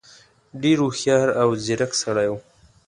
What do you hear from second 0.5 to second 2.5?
ډېر هوښیار او ځيرک سړی وو.